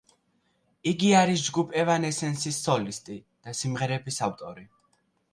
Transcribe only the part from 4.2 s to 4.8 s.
ავტორი.